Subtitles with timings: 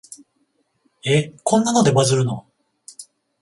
[1.05, 2.47] え、こんなのでバズるの？